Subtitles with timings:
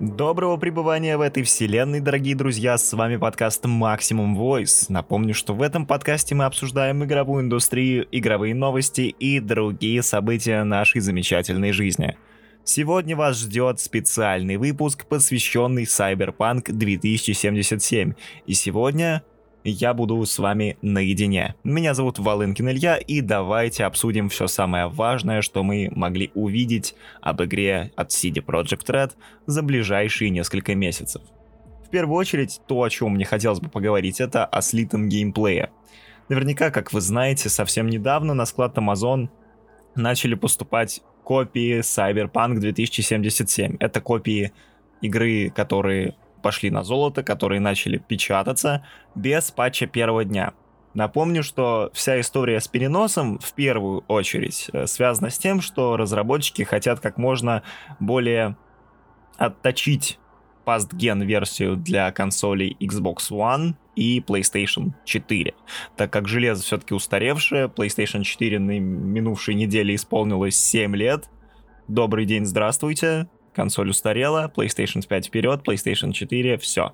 [0.00, 4.86] Доброго пребывания в этой вселенной, дорогие друзья, с вами подкаст Maximum Voice.
[4.88, 11.00] Напомню, что в этом подкасте мы обсуждаем игровую индустрию, игровые новости и другие события нашей
[11.00, 12.16] замечательной жизни.
[12.62, 18.12] Сегодня вас ждет специальный выпуск, посвященный Cyberpunk 2077.
[18.46, 19.24] И сегодня
[19.70, 21.54] я буду с вами наедине.
[21.64, 27.42] Меня зовут Волынкин Илья, и давайте обсудим все самое важное, что мы могли увидеть об
[27.42, 29.12] игре от CD Projekt Red
[29.46, 31.22] за ближайшие несколько месяцев.
[31.86, 35.70] В первую очередь, то, о чем мне хотелось бы поговорить, это о слитом геймплее.
[36.28, 39.28] Наверняка, как вы знаете, совсем недавно на склад Amazon
[39.94, 43.76] начали поступать копии Cyberpunk 2077.
[43.80, 44.52] Это копии
[45.00, 48.84] игры, которые пошли на золото, которые начали печататься
[49.14, 50.52] без патча первого дня.
[50.94, 56.62] Напомню, что вся история с переносом в первую очередь э, связана с тем, что разработчики
[56.62, 57.62] хотят как можно
[58.00, 58.56] более
[59.36, 60.18] отточить
[60.66, 65.54] past-gen версию для консолей Xbox One и PlayStation 4.
[65.96, 71.30] Так как железо все-таки устаревшее, PlayStation 4 на минувшей неделе исполнилось 7 лет.
[71.86, 76.92] Добрый день, здравствуйте консоль устарела, PlayStation 5 вперед, PlayStation 4, все.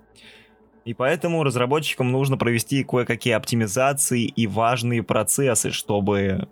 [0.84, 6.48] И поэтому разработчикам нужно провести кое-какие оптимизации и важные процессы, чтобы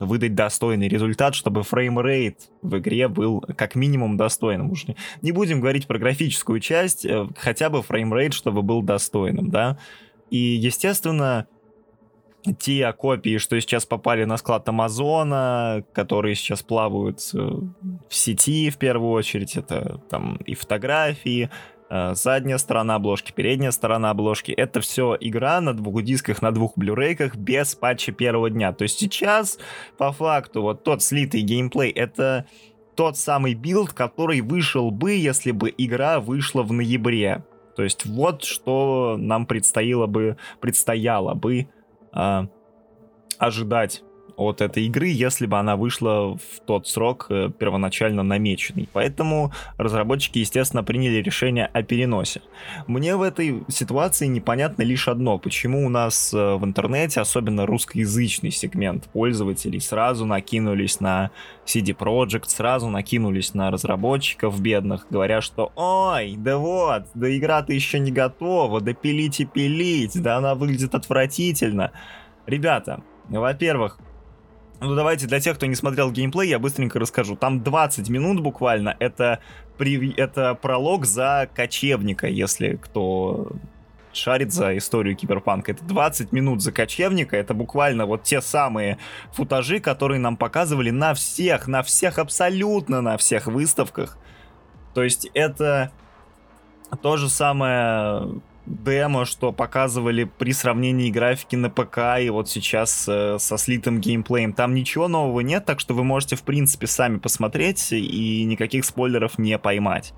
[0.00, 4.70] выдать достойный результат, чтобы framerate в игре был как минимум достойным.
[4.72, 4.86] Уж
[5.22, 9.78] не, будем говорить про графическую часть, э, хотя бы framerate, чтобы был достойным, да.
[10.30, 11.46] И, естественно,
[12.58, 18.78] те копии, что сейчас попали на склад Амазона, которые сейчас плавают э, в сети в
[18.78, 21.50] первую очередь, это там и фотографии,
[21.88, 24.50] э, задняя сторона обложки, передняя сторона обложки.
[24.50, 28.72] Это все игра на двух дисках, на двух блюрейках без патча первого дня.
[28.72, 29.58] То есть сейчас,
[29.96, 32.46] по факту, вот тот слитый геймплей, это
[32.96, 37.44] тот самый build, который вышел бы, если бы игра вышла в ноябре.
[37.76, 41.68] То есть вот что нам предстояло бы, предстояло бы
[42.12, 42.46] а,
[43.38, 44.02] ожидать
[44.48, 48.88] от этой игры, если бы она вышла в тот срок э, первоначально намеченный.
[48.92, 52.42] Поэтому разработчики, естественно, приняли решение о переносе.
[52.86, 58.50] Мне в этой ситуации непонятно лишь одно, почему у нас э, в интернете, особенно русскоязычный
[58.50, 61.30] сегмент пользователей, сразу накинулись на
[61.66, 67.98] CD Projekt, сразу накинулись на разработчиков бедных, говоря, что «Ой, да вот, да игра-то еще
[67.98, 71.92] не готова, да пилите пилить, да она выглядит отвратительно».
[72.46, 73.98] Ребята, во-первых,
[74.82, 77.36] ну давайте для тех, кто не смотрел геймплей, я быстренько расскажу.
[77.36, 79.40] Там 20 минут буквально, это,
[79.78, 80.12] при...
[80.14, 83.52] это пролог за кочевника, если кто
[84.12, 85.72] шарит за историю киберпанка.
[85.72, 88.98] Это 20 минут за кочевника, это буквально вот те самые
[89.32, 94.18] футажи, которые нам показывали на всех, на всех, абсолютно на всех выставках.
[94.94, 95.92] То есть это
[97.00, 103.38] то же самое демо, что показывали при сравнении графики на ПК и вот сейчас э,
[103.38, 104.52] со слитым геймплеем.
[104.52, 109.38] Там ничего нового нет, так что вы можете в принципе сами посмотреть и никаких спойлеров
[109.38, 110.14] не поймать.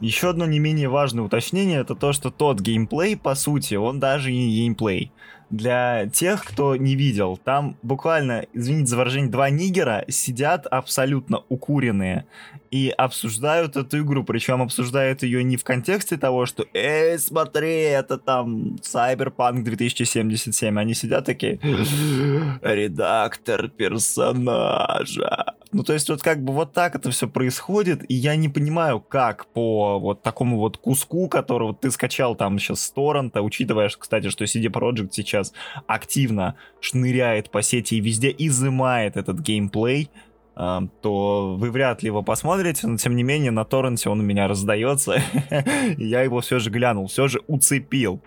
[0.00, 4.32] Еще одно не менее важное уточнение это то, что тот геймплей, по сути, он даже
[4.32, 5.12] не геймплей.
[5.50, 12.26] Для тех, кто не видел, там буквально, извините за выражение, два нигера сидят абсолютно укуренные
[12.70, 18.18] и обсуждают эту игру, причем обсуждают ее не в контексте того, что «Эй, смотри, это
[18.18, 21.60] там Cyberpunk 2077», они сидят такие
[22.62, 25.54] «Редактор персонажа».
[25.74, 29.00] Ну, то есть вот как бы вот так это все происходит, и я не понимаю,
[29.00, 34.28] как по вот такому вот куску, которого ты скачал там сейчас с торрента, учитывая, кстати,
[34.28, 35.52] что CD Projekt сейчас
[35.88, 40.10] активно шныряет по сети и везде изымает этот геймплей,
[40.54, 44.46] то вы вряд ли его посмотрите, но тем не менее на торренте он у меня
[44.46, 45.20] раздается.
[45.98, 48.22] Я его все же глянул, все же уцепил.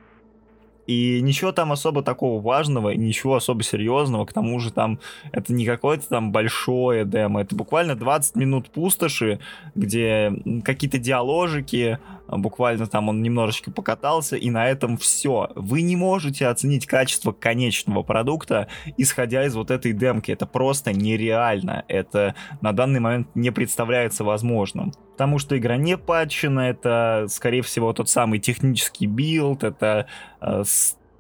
[0.87, 4.99] И ничего там особо такого важного, ничего особо серьезного, к тому же там
[5.33, 9.39] это не какое-то там большое демо, это буквально 20 минут пустоши,
[9.75, 15.49] где какие-то диаложики, буквально там он немножечко покатался, и на этом все.
[15.55, 20.31] Вы не можете оценить качество конечного продукта, исходя из вот этой демки.
[20.31, 21.85] Это просто нереально.
[21.87, 24.93] Это на данный момент не представляется возможным.
[25.11, 30.05] Потому что игра не патчена, это, скорее всего, тот самый технический build, это
[30.41, 30.63] э,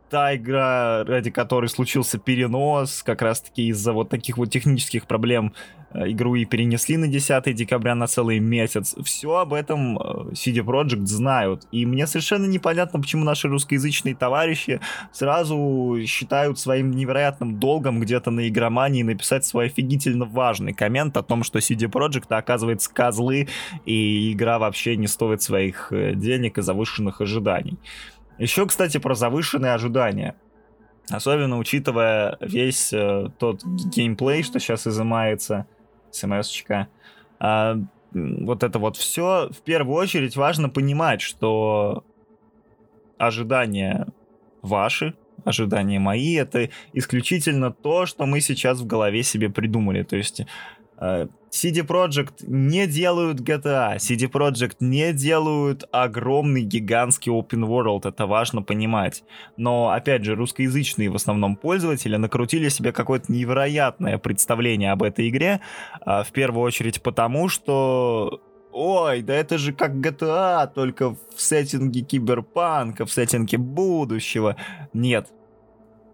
[0.09, 5.53] та игра, ради которой случился перенос, как раз-таки из-за вот таких вот технических проблем
[5.91, 8.95] э, игру и перенесли на 10 декабря на целый месяц.
[9.03, 10.01] Все об этом э,
[10.33, 11.67] CD Projekt знают.
[11.71, 14.79] И мне совершенно непонятно, почему наши русскоязычные товарищи
[15.11, 21.43] сразу считают своим невероятным долгом где-то на игромании написать свой офигительно важный коммент о том,
[21.43, 23.47] что CD Projekt оказывается козлы,
[23.85, 27.77] и игра вообще не стоит своих э, денег и завышенных ожиданий.
[28.37, 30.35] Еще, кстати, про завышенные ожидания.
[31.09, 35.65] Особенно учитывая весь э, тот геймплей, что сейчас изымается,
[36.11, 36.87] смс-очка.
[37.39, 37.77] А,
[38.11, 39.49] вот это вот все.
[39.49, 42.03] В первую очередь важно понимать, что
[43.17, 44.07] ожидания
[44.61, 50.03] ваши, ожидания мои, это исключительно то, что мы сейчас в голове себе придумали.
[50.03, 50.41] То есть
[50.99, 58.25] Э, CD Projekt не делают GTA, CD Projekt не делают огромный гигантский open world, это
[58.25, 59.23] важно понимать.
[59.55, 65.61] Но, опять же, русскоязычные в основном пользователи накрутили себе какое-то невероятное представление об этой игре,
[66.05, 68.41] э, в первую очередь потому, что
[68.79, 74.55] Ой, да это же как GTA, только в сеттинге киберпанка, в сеттинге будущего.
[74.93, 75.29] Нет,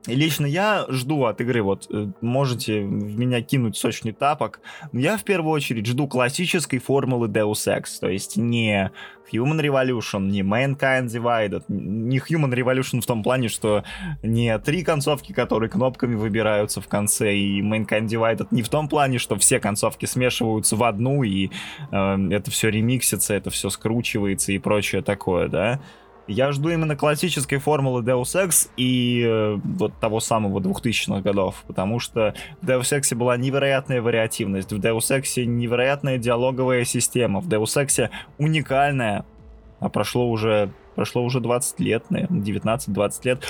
[0.06, 4.60] Лично я жду от игры, вот э, можете в меня кинуть сочный тапок,
[4.92, 8.92] но я в первую очередь жду классической формулы Deus Ex, то есть не
[9.32, 13.86] Human Revolution, не Mankind Divided, не Human Revolution в том плане, что
[14.22, 19.20] не три концовки, которые кнопками выбираются в конце, и Mankind Divided не в том плане,
[19.20, 21.50] что все концовки смешиваются в одну, и
[21.92, 25.80] э, это все ремиксится, это все скручивается и прочее такое, да.
[26.28, 32.00] Я жду именно классической формулы Deus Ex и э, вот того самого 2000-х годов, потому
[32.00, 37.76] что в Deus Ex была невероятная вариативность, в Deus Ex невероятная диалоговая система, в Deus
[37.76, 39.26] Ex уникальная,
[39.82, 43.44] а прошло уже, прошло уже 20 лет, наверное, 19-20 лет,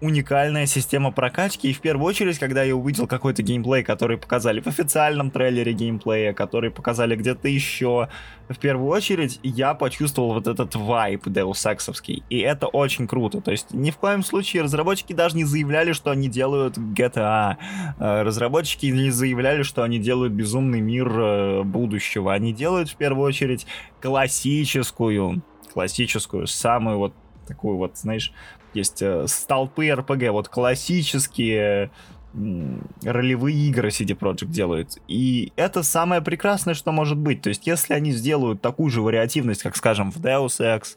[0.00, 4.66] уникальная система прокачки, и в первую очередь, когда я увидел какой-то геймплей, который показали в
[4.66, 8.08] официальном трейлере геймплея, который показали где-то еще,
[8.48, 13.50] в первую очередь я почувствовал вот этот вайп Deus Ex'овский, и это очень круто, то
[13.50, 17.56] есть ни в коем случае разработчики даже не заявляли, что они делают GTA,
[17.98, 23.26] э, разработчики не заявляли, что они делают безумный мир э, будущего, они делают в первую
[23.26, 23.66] очередь
[24.00, 25.42] классическую,
[25.72, 27.14] классическую, самую вот
[27.50, 28.32] такую вот, знаешь,
[28.74, 31.90] есть э, столпы РПГ, вот классические
[32.32, 34.98] ролевые игры CD Projekt делают.
[35.08, 37.42] И это самое прекрасное, что может быть.
[37.42, 40.96] То есть, если они сделают такую же вариативность, как, скажем, в Deus Ex,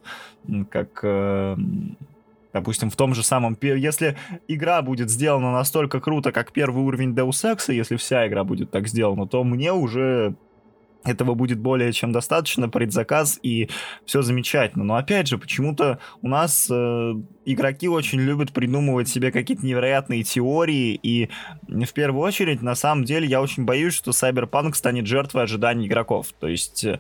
[0.70, 1.58] как, э,
[2.54, 3.58] допустим, в том же самом...
[3.62, 4.16] Если
[4.48, 8.88] игра будет сделана настолько круто, как первый уровень Deus Ex, если вся игра будет так
[8.88, 10.36] сделана, то мне уже
[11.06, 13.70] этого будет более чем достаточно, предзаказ, и
[14.06, 14.84] все замечательно.
[14.84, 17.14] Но опять же, почему-то у нас э,
[17.46, 21.30] игроки очень любят придумывать себе какие-то невероятные теории, и
[21.68, 26.28] в первую очередь, на самом деле, я очень боюсь, что Cyberpunk станет жертвой ожиданий игроков.
[26.40, 26.86] То есть...
[26.86, 27.00] Э,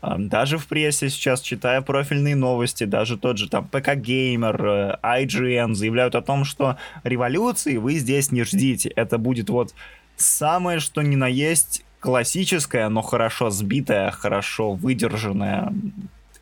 [0.00, 6.14] даже в прессе сейчас, читая профильные новости, даже тот же там ПК Геймер, IGN заявляют
[6.14, 8.90] о том, что революции вы здесь не ждите.
[8.90, 9.74] Это будет вот
[10.16, 15.72] самое, что ни на есть классическая, но хорошо сбитая, хорошо выдержанная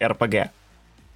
[0.03, 0.51] РПГ.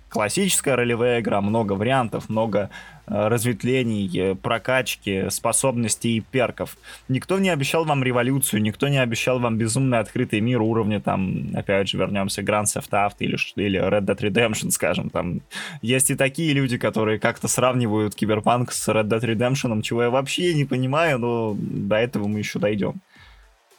[0.09, 2.69] Классическая ролевая игра, много вариантов, много
[3.07, 6.77] э, разветвлений, э, прокачки, способностей и перков.
[7.09, 11.91] Никто не обещал вам революцию, никто не обещал вам безумный открытый мир уровня, там, опять
[11.91, 15.43] же, вернемся, Grand Theft Auto или, или Red Dead Redemption, скажем, там.
[15.81, 20.55] Есть и такие люди, которые как-то сравнивают Киберпанк с Red Dead Redemption, чего я вообще
[20.55, 23.01] не понимаю, но до этого мы еще дойдем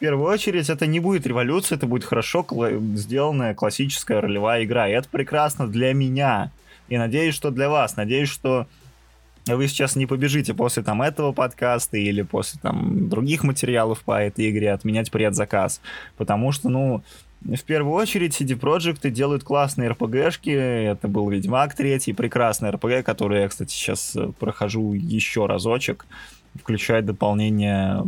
[0.01, 4.89] первую очередь это не будет революция, это будет хорошо кла- сделанная классическая ролевая игра.
[4.89, 6.51] И это прекрасно для меня.
[6.89, 7.95] И надеюсь, что для вас.
[7.95, 8.67] Надеюсь, что
[9.47, 14.49] вы сейчас не побежите после там этого подкаста или после там других материалов по этой
[14.49, 15.81] игре отменять предзаказ.
[16.17, 17.03] Потому что, ну,
[17.41, 20.49] в первую очередь CD Projekt делают классные РПГшки.
[20.49, 26.05] Это был Ведьмак 3, прекрасный РПГ, который я, кстати, сейчас э, прохожу еще разочек.
[26.59, 28.03] Включает дополнение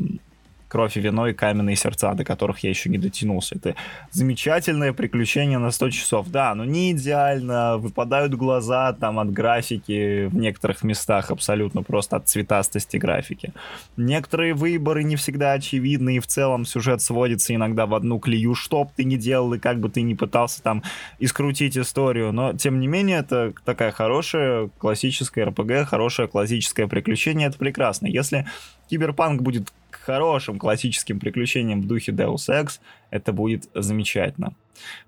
[0.74, 3.54] «Кровь и вино» и «Каменные сердца», до которых я еще не дотянулся.
[3.54, 3.76] Это
[4.10, 6.32] замечательное приключение на 100 часов.
[6.32, 12.28] Да, но не идеально, выпадают глаза там от графики в некоторых местах абсолютно просто от
[12.28, 13.54] цветастости графики.
[13.98, 18.86] Некоторые выборы не всегда очевидны, и в целом сюжет сводится иногда в одну клею, что
[18.86, 20.82] бы ты ни делал, и как бы ты ни пытался там
[21.20, 27.60] искрутить историю, но тем не менее это такая хорошая классическая РПГ, хорошее классическое приключение, это
[27.60, 28.08] прекрасно.
[28.08, 28.48] Если
[28.94, 34.54] Киберпанк будет хорошим классическим приключением в духе Deus Ex, это будет замечательно.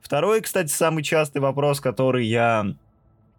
[0.02, 2.74] Второй, кстати, самый частый вопрос, который я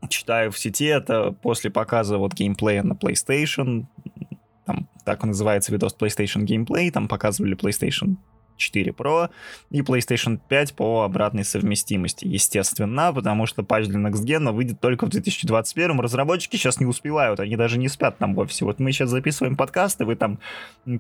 [0.09, 3.87] читаю в сети, это после показа вот геймплея на PlayStation,
[4.67, 8.15] там так называется видос PlayStation Gameplay, там показывали PlayStation
[8.57, 9.31] 4 Pro
[9.71, 12.27] и PlayStation 5 по обратной совместимости.
[12.27, 16.01] Естественно, потому что патч для Next Gen выйдет только в 2021.
[16.01, 18.65] Разработчики сейчас не успевают, они даже не спят там в офисе.
[18.65, 20.39] Вот мы сейчас записываем подкасты, вы там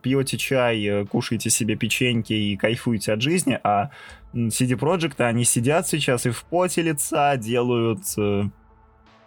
[0.02, 3.90] пьете чай, э, кушаете себе печеньки и кайфуете от жизни, а
[4.34, 8.44] CD Projekt, они сидят сейчас и в поте лица делают э,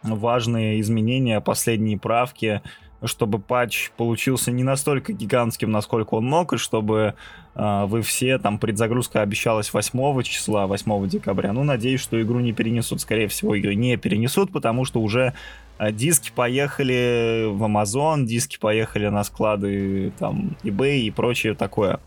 [0.04, 2.62] важные изменения, последние правки,
[3.04, 7.16] чтобы патч получился не настолько гигантским, насколько он мог, и чтобы
[7.56, 11.54] э, вы все, там предзагрузка обещалась 8 числа, 8 декабря.
[11.54, 13.02] Ну, надеюсь, что игру не перенесут.
[13.02, 15.34] Скорее всего, ее не перенесут, потому что уже
[15.78, 22.00] э, диски поехали в Amazon, диски поехали на склады там eBay и прочее такое.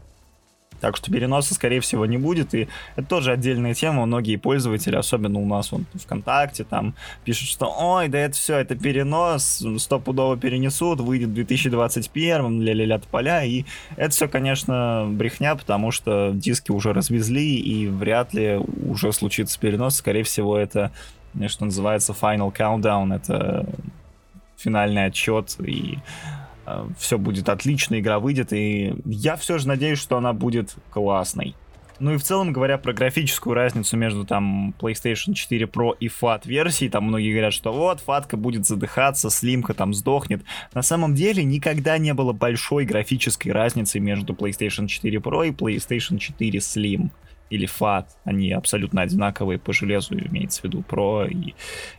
[0.82, 2.54] Так что переноса, скорее всего, не будет.
[2.54, 4.04] И это тоже отдельная тема.
[4.04, 8.74] Многие пользователи, особенно у нас вон, ВКонтакте, там пишут, что ой, да это все, это
[8.74, 13.44] перенос, стопудово перенесут, выйдет в 2021, ля-ля-ля поля.
[13.44, 19.60] И это все, конечно, брехня, потому что диски уже развезли, и вряд ли уже случится
[19.60, 19.94] перенос.
[19.94, 20.90] Скорее всего, это,
[21.46, 23.66] что называется, final countdown, это
[24.56, 26.00] финальный отчет, и
[26.99, 31.54] все будет отлично, игра выйдет, и я все же надеюсь, что она будет классной.
[32.02, 36.42] Ну и в целом, говоря про графическую разницу между там PlayStation 4 Pro и FAT
[36.47, 40.42] версией, там многие говорят, что вот, фатка будет задыхаться, слимка там сдохнет.
[40.75, 46.19] На самом деле никогда не было большой графической разницы между PlayStation 4 Pro и PlayStation
[46.19, 47.11] 4 Slim
[47.52, 51.54] или FAT, они абсолютно одинаковые по железу, имеется в виду Pro, и,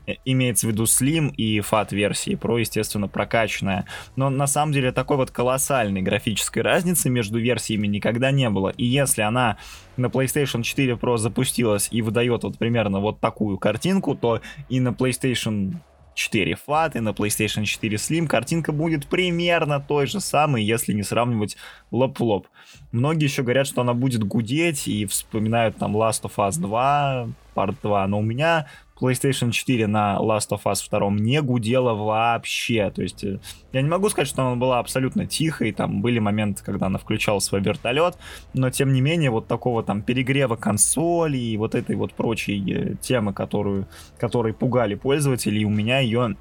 [0.08, 3.86] э, имеется в виду Slim и FAT версии, Pro, естественно, прокачанная.
[4.16, 8.70] Но на самом деле такой вот колоссальной графической разницы между версиями никогда не было.
[8.70, 9.58] И если она
[9.96, 14.90] на PlayStation 4 Pro запустилась и выдает вот примерно вот такую картинку, то и на
[14.90, 15.76] PlayStation
[16.16, 21.04] 4 FAT и на PlayStation 4 Slim картинка будет примерно той же самой, если не
[21.04, 21.58] сравнивать
[21.92, 22.48] лоб в лоб.
[22.92, 27.76] Многие еще говорят, что она будет гудеть и вспоминают там Last of Us 2, Part
[27.82, 28.68] 2, но у меня
[29.00, 32.92] PlayStation 4 на Last of Us 2 не гудела вообще.
[32.92, 33.40] То есть э,
[33.72, 37.40] я не могу сказать, что она была абсолютно тихой, там были моменты, когда она включала
[37.40, 38.18] свой вертолет,
[38.54, 42.96] но тем не менее вот такого там перегрева консоли и вот этой вот прочей э,
[43.02, 46.36] темы, которую, которые пугали пользователей, у меня ее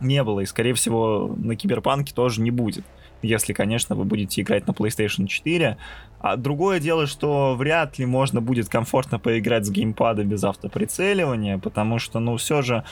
[0.00, 2.84] не было, и скорее всего на Киберпанке тоже не будет
[3.22, 5.76] если, конечно, вы будете играть на PlayStation 4.
[6.20, 11.98] А другое дело, что вряд ли можно будет комфортно поиграть с геймпада без автоприцеливания, потому
[11.98, 12.84] что, ну, все же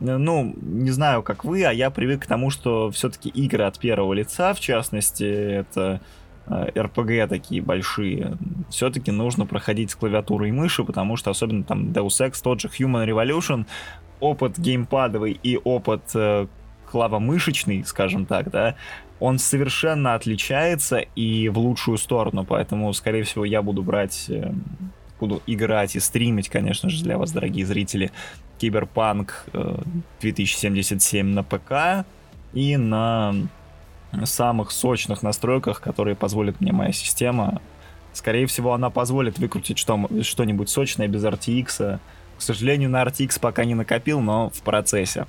[0.00, 4.12] ну, не знаю, как вы, а я привык к тому, что все-таки игры от первого
[4.12, 6.00] лица, в частности, это
[6.46, 8.36] э, такие большие,
[8.68, 12.68] все-таки нужно проходить с клавиатурой и мыши, потому что особенно там Deus Ex, тот же
[12.68, 13.66] Human Revolution,
[14.20, 16.46] опыт геймпадовый и опыт э,
[16.90, 18.76] клавомышечный, скажем так, да,
[19.22, 24.52] он совершенно отличается и в лучшую сторону, поэтому, скорее всего, я буду брать, э,
[25.20, 28.10] буду играть и стримить, конечно же, для вас, дорогие зрители,
[28.58, 29.46] Киберпанк
[30.20, 32.04] 2077 на ПК
[32.52, 33.32] и на
[34.24, 37.60] самых сочных настройках, которые позволит мне моя система.
[38.12, 42.00] Скорее всего, она позволит выкрутить что- что-нибудь сочное без RTX.
[42.38, 45.26] К сожалению, на RTX пока не накопил, но в процессе.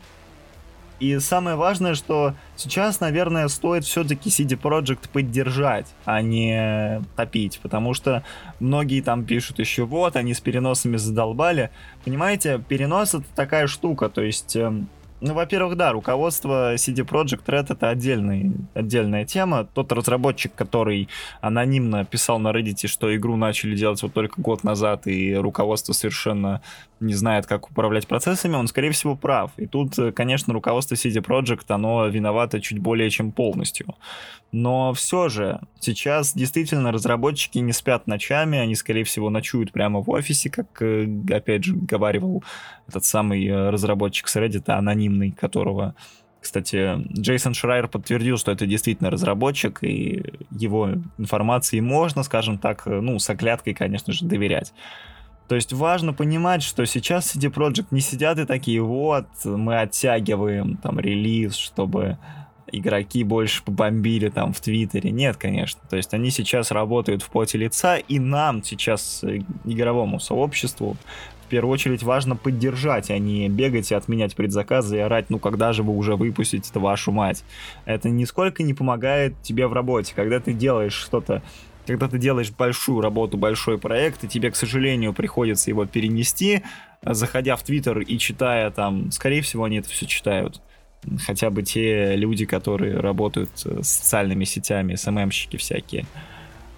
[1.00, 7.94] И самое важное, что сейчас, наверное, стоит все-таки CD Projekt поддержать, а не топить, потому
[7.94, 8.24] что
[8.60, 11.72] многие там пишут еще вот, они с переносами задолбали.
[12.06, 14.88] Понимаете, перенос это такая штука, то есть эм,
[15.24, 19.64] ну, во-первых, да, руководство CD Projekt Red это отдельный, отдельная тема.
[19.64, 21.08] Тот разработчик, который
[21.40, 26.62] анонимно писал на Reddit, что игру начали делать вот только год назад, и руководство совершенно
[27.00, 29.52] не знает, как управлять процессами, он, скорее всего, прав.
[29.56, 33.96] И тут, конечно, руководство CD Projekt, оно виновато чуть более чем полностью.
[34.52, 40.10] Но все же, сейчас действительно разработчики не спят ночами, они, скорее всего, ночуют прямо в
[40.12, 42.44] офисе, как, э, опять же, говаривал
[42.88, 44.66] этот самый э, разработчик с Reddit,
[45.14, 45.96] анонимный, которого
[46.42, 53.18] кстати, Джейсон Шрайер подтвердил, что это действительно разработчик, и его информации можно, скажем так, ну,
[53.18, 54.74] с оглядкой, конечно же, доверять.
[55.48, 60.76] То есть важно понимать, что сейчас CD Projekt не сидят и такие, вот, мы оттягиваем
[60.76, 62.18] там релиз, чтобы
[62.70, 65.12] игроки больше побомбили там в Твиттере.
[65.12, 65.80] Нет, конечно.
[65.90, 70.98] То есть они сейчас работают в поте лица, и нам сейчас, э, игровому сообществу,
[71.54, 75.84] первую очередь важно поддержать, а не бегать и отменять предзаказы и орать, ну когда же
[75.84, 77.44] вы уже выпустите это вашу мать.
[77.86, 80.14] Это нисколько не помогает тебе в работе.
[80.16, 81.44] Когда ты делаешь что-то
[81.86, 86.64] когда ты делаешь большую работу, большой проект, и тебе, к сожалению, приходится его перенести,
[87.04, 90.60] заходя в Твиттер и читая там, скорее всего, они это все читают,
[91.24, 96.06] хотя бы те люди, которые работают с социальными сетями, СММщики всякие.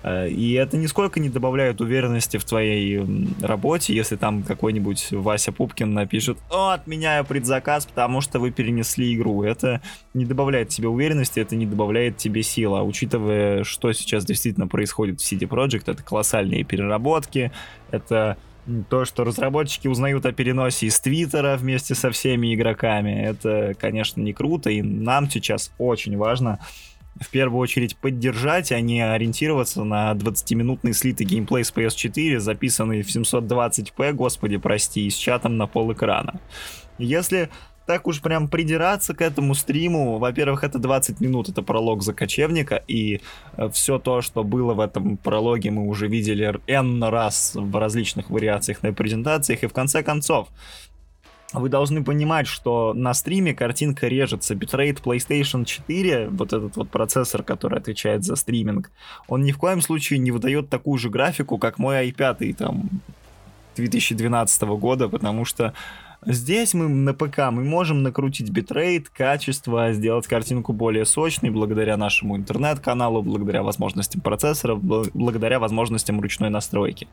[0.06, 3.04] Э, и это нисколько не добавляет уверенности в твоей
[3.42, 9.44] работе, если там какой-нибудь Вася Пупкин напишет «О, отменяю предзаказ, потому что вы перенесли игру».
[9.44, 9.82] Это
[10.14, 12.80] не добавляет тебе уверенности, это не добавляет тебе силы.
[12.80, 17.52] А учитывая, что сейчас действительно происходит в CD Projekt, это колоссальные переработки,
[17.90, 18.38] это
[18.90, 24.34] то, что разработчики узнают о переносе из Твиттера вместе со всеми игроками, это, конечно, не
[24.34, 26.60] круто, и нам сейчас очень важно
[27.20, 33.08] в первую очередь поддержать, а не ориентироваться на 20-минутный слитый геймплей с PS4, записанный в
[33.08, 36.40] 720p, господи, прости, с чатом на пол экрана.
[36.98, 37.50] Если
[37.86, 42.84] так уж прям придираться к этому стриму, во-первых, это 20 минут, это пролог за кочевника,
[42.88, 43.22] и
[43.58, 48.30] э, все то, что было в этом прологе, мы уже видели N раз в различных
[48.30, 50.50] вариациях на презентациях, и в конце концов,
[51.60, 54.56] вы должны понимать, что на стриме картинка режется.
[54.56, 58.92] Битрейт PlayStation 4, вот этот вот процессор, который отвечает за стриминг,
[59.28, 62.90] он ни в коем случае не выдает такую же графику, как мой i5 там
[63.76, 65.74] 2012 года, потому что
[66.28, 72.36] Здесь мы на ПК мы можем накрутить битрейт, качество, сделать картинку более сочной благодаря нашему
[72.36, 77.08] интернет-каналу, благодаря возможностям процессора, благодаря возможностям ручной настройки.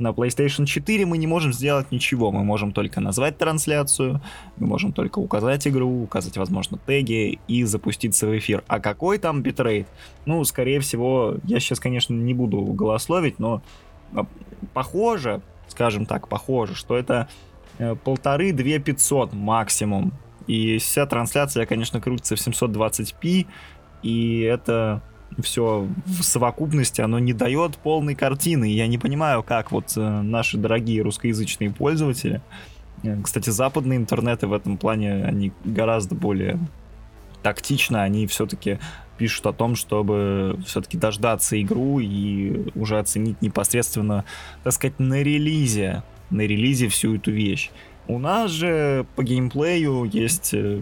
[0.00, 4.20] На PlayStation 4 мы не можем сделать ничего, мы можем только назвать трансляцию,
[4.56, 8.64] мы можем только указать игру, указать, возможно, теги и запуститься в эфир.
[8.66, 9.86] А какой там битрейт?
[10.24, 13.62] Ну, скорее всего, я сейчас, конечно, не буду голословить, но
[14.12, 14.26] а,
[14.74, 17.28] похоже, скажем так, похоже, что это
[18.04, 20.12] полторы-две пятьсот максимум.
[20.46, 23.46] И вся трансляция, конечно, крутится в 720p,
[24.02, 25.02] и это
[25.42, 28.64] все в совокупности, оно не дает полной картины.
[28.64, 32.40] Я не понимаю, как вот э, наши дорогие русскоязычные пользователи,
[33.02, 36.58] э, кстати, западные интернеты в этом плане, они гораздо более
[37.42, 38.78] тактично, они все-таки
[39.18, 44.24] пишут о том, чтобы все-таки дождаться игру и уже оценить непосредственно,
[44.62, 47.70] так сказать, на релизе на релизе всю эту вещь.
[48.08, 50.80] У нас же по геймплею есть э,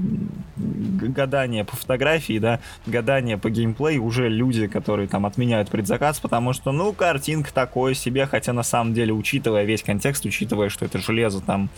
[0.56, 6.70] гадание по фотографии, да, гадание по геймплею уже люди, которые там отменяют предзаказ, потому что,
[6.70, 11.40] ну, картинка такое себе, хотя на самом деле, учитывая весь контекст, учитывая, что это железо
[11.40, 11.70] там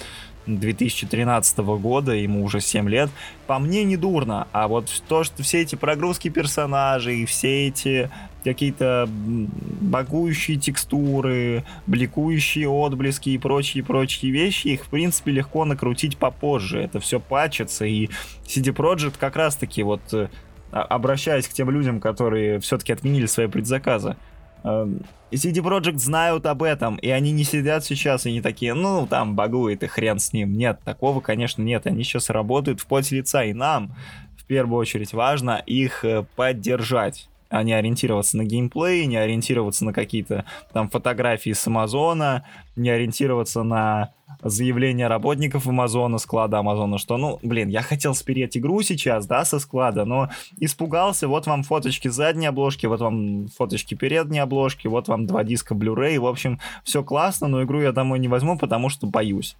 [0.46, 3.10] 2013 года, ему уже 7 лет,
[3.46, 8.10] по мне не дурно, а вот то, что все эти прогрузки персонажей, все эти
[8.44, 16.80] какие-то багующие текстуры, бликующие отблески и прочие-прочие вещи, их, в принципе, легко накрутить попозже.
[16.80, 18.08] Это все пачется, и
[18.44, 20.28] CD Projekt как раз-таки вот э,
[20.70, 24.16] обращаясь к тем людям, которые все-таки отменили свои предзаказы,
[24.64, 29.34] CD Projekt знают об этом, и они не сидят сейчас и не такие, ну, там
[29.34, 30.56] багует и хрен с ним.
[30.56, 31.86] Нет, такого, конечно, нет.
[31.86, 33.94] Они сейчас работают в поте лица, и нам
[34.36, 39.92] в первую очередь важно их э, поддержать а не ориентироваться на геймплей, не ориентироваться на
[39.92, 42.44] какие-то там фотографии с Амазона,
[42.76, 48.82] не ориентироваться на заявления работников Амазона, склада Амазона, что, ну, блин, я хотел спереть игру
[48.82, 54.40] сейчас, да, со склада, но испугался, вот вам фоточки задней обложки, вот вам фоточки передней
[54.40, 58.28] обложки, вот вам два диска Blu-ray, в общем, все классно, но игру я домой не
[58.28, 59.56] возьму, потому что боюсь.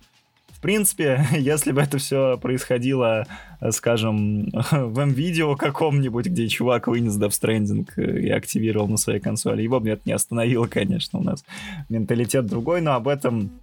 [0.67, 3.25] Принципе, если бы это все происходило,
[3.71, 9.79] скажем, в М-видео каком-нибудь, где чувак вынес Death Stranding и активировал на своей консоли, его
[9.79, 11.45] бы это не остановило, конечно, у нас
[11.89, 13.61] менталитет другой, но об этом,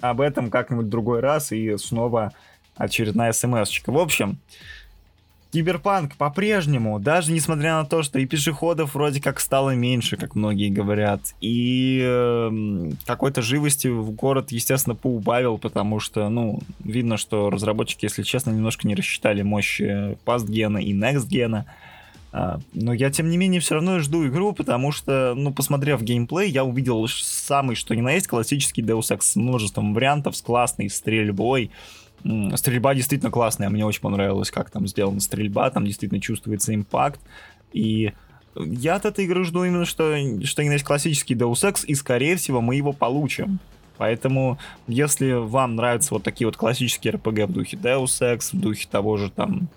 [0.00, 2.32] об этом как-нибудь другой раз и снова
[2.76, 3.92] очередная смс-очка.
[3.92, 4.38] В общем,
[5.52, 10.70] Киберпанк по-прежнему, даже несмотря на то, что и пешеходов вроде как стало меньше, как многие
[10.70, 18.06] говорят, и э, какой-то живости в город, естественно, поубавил, потому что, ну, видно, что разработчики,
[18.06, 21.66] если честно, немножко не рассчитали мощи пастгена и некстгена.
[22.32, 26.50] А, но я, тем не менее, все равно жду игру, потому что, ну, посмотрев геймплей,
[26.50, 30.88] я увидел самый, что ни на есть, классический Deus Ex с множеством вариантов, с классной
[30.88, 31.70] стрельбой,
[32.54, 37.20] Стрельба действительно классная, мне очень понравилось, как там сделана стрельба, там действительно чувствуется импакт.
[37.72, 38.12] И
[38.54, 42.60] я от этой игры жду именно, что, что есть классический Deus Ex, и, скорее всего,
[42.60, 43.58] мы его получим.
[43.98, 48.86] Поэтому, если вам нравятся вот такие вот классические RPG в духе Deus Ex, в духе
[48.90, 49.68] того же там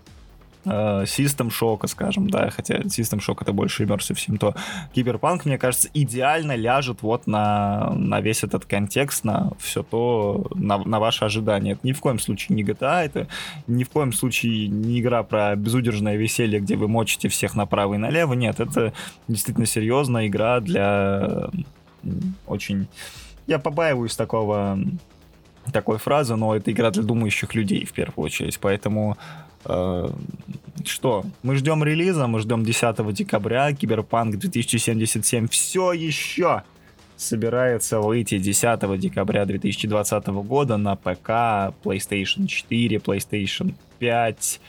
[0.66, 4.56] System Shock, скажем, да, хотя System Shock это больше Immersive Sim, то.
[4.94, 10.78] Киберпанк, мне кажется, идеально ляжет вот на, на весь этот контекст, на все то, на,
[10.80, 11.74] на ваши ожидания.
[11.74, 13.28] Это ни в коем случае не GTA, это
[13.68, 17.98] ни в коем случае не игра про безудержное веселье, где вы мочите всех направо и
[17.98, 18.94] налево, нет, это
[19.28, 21.50] действительно серьезная игра для
[22.48, 22.88] очень...
[23.48, 24.80] Я побаиваюсь такого
[25.72, 31.56] такой фразы, но это игра для думающих людей в первую очередь, поэтому Э, что, мы
[31.56, 36.64] ждем релиза, мы ждем 10 декабря, Киберпанк 2077 все еще
[37.18, 44.62] собирается выйти 10 декабря 2020 года на ПК, PlayStation 4, PlayStation 5,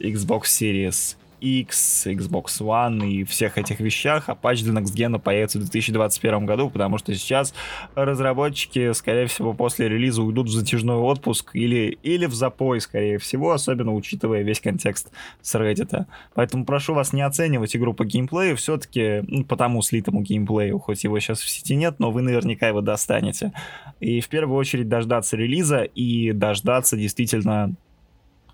[0.00, 5.58] Xbox Series X, Xbox One и всех этих вещах, а патч для Next Gen появится
[5.58, 7.52] в 2021 году, потому что сейчас
[7.96, 13.50] разработчики, скорее всего, после релиза уйдут в затяжной отпуск или, или в запой, скорее всего,
[13.50, 16.06] особенно учитывая весь контекст с Reddit.
[16.34, 21.02] Поэтому прошу вас не оценивать игру по геймплею, все-таки ну, по тому слитому геймплею, хоть
[21.02, 23.52] его сейчас в сети нет, но вы наверняка его достанете.
[23.98, 27.74] И в первую очередь дождаться релиза и дождаться действительно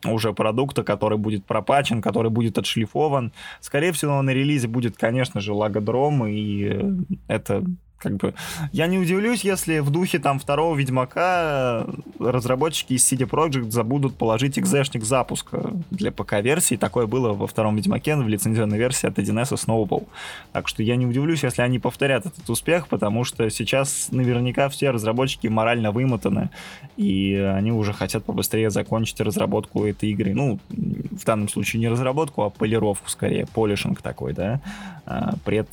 [0.04, 3.32] уже продукта, который будет пропачен, который будет отшлифован.
[3.60, 6.92] Скорее всего, на релизе будет, конечно же, лагодром, и э,
[7.26, 7.64] это
[7.98, 8.34] как бы,
[8.72, 11.86] я не удивлюсь, если в духе там второго Ведьмака
[12.18, 16.76] разработчики из CD Projekt забудут положить экзешник запуска для ПК-версии.
[16.76, 20.06] Такое было во втором Ведьмаке в лицензионной версии от 1С Snowball.
[20.52, 24.90] Так что я не удивлюсь, если они повторят этот успех, потому что сейчас наверняка все
[24.90, 26.50] разработчики морально вымотаны,
[26.96, 30.34] и они уже хотят побыстрее закончить разработку этой игры.
[30.34, 34.60] Ну, в данном случае не разработку, а полировку скорее, полишинг такой, да,
[35.04, 35.68] а, пред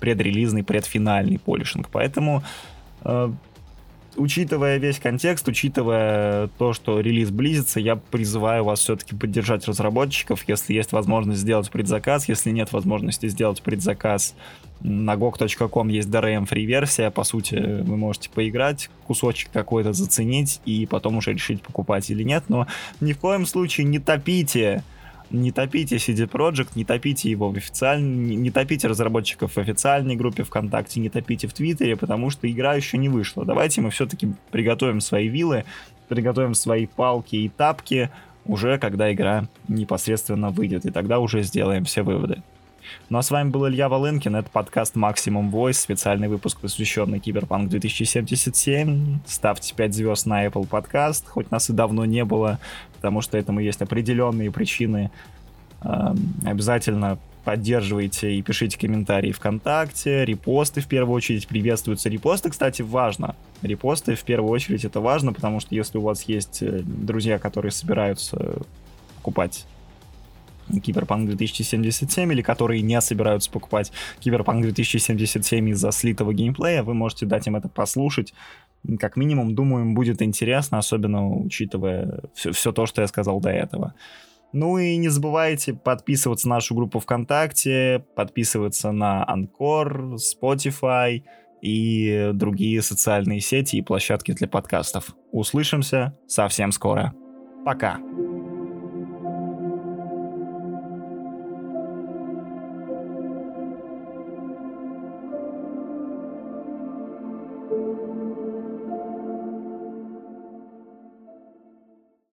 [0.00, 1.88] предрелизный, предфинальный полишинг.
[1.90, 2.42] Поэтому,
[3.04, 3.30] э,
[4.16, 10.74] учитывая весь контекст, учитывая то, что релиз близится, я призываю вас все-таки поддержать разработчиков, если
[10.74, 14.34] есть возможность сделать предзаказ, если нет возможности сделать предзаказ,
[14.80, 20.86] на gog.com есть DRM free версия, по сути, вы можете поиграть, кусочек какой-то заценить и
[20.86, 22.66] потом уже решить, покупать или нет, но
[23.00, 24.82] ни в коем случае не топите
[25.30, 30.42] не топите CD Projekt, не топите его в официальной, не топите разработчиков в официальной группе
[30.42, 33.44] ВКонтакте, не топите в Твиттере, потому что игра еще не вышла.
[33.44, 35.64] Давайте мы все-таки приготовим свои вилы,
[36.08, 38.10] приготовим свои палки и тапки
[38.46, 42.42] уже когда игра непосредственно выйдет, и тогда уже сделаем все выводы.
[43.08, 47.68] Ну а с вами был Илья Волынкин, это подкаст Maximum Voice, специальный выпуск, посвященный Киберпанк
[47.68, 49.20] 2077.
[49.26, 52.58] Ставьте 5 звезд на Apple Podcast, хоть нас и давно не было,
[52.96, 55.10] потому что этому есть определенные причины.
[55.82, 62.08] Эм, обязательно поддерживайте и пишите комментарии ВКонтакте, репосты в первую очередь приветствуются.
[62.08, 63.34] Репосты, кстати, важно.
[63.62, 67.72] Репосты в первую очередь это важно, потому что если у вас есть э, друзья, которые
[67.72, 68.58] собираются
[69.16, 69.66] покупать
[70.78, 77.46] Киберпанк 2077 или которые не собираются покупать Киберпанк 2077 из-за слитого геймплея, вы можете дать
[77.46, 78.34] им это послушать.
[78.98, 83.50] Как минимум, думаю, им будет интересно, особенно учитывая все, все то, что я сказал до
[83.50, 83.94] этого.
[84.52, 91.22] Ну и не забывайте подписываться на нашу группу ВКонтакте, подписываться на Анкор, Spotify
[91.62, 95.14] и другие социальные сети и площадки для подкастов.
[95.30, 97.14] Услышимся совсем скоро.
[97.64, 97.98] Пока.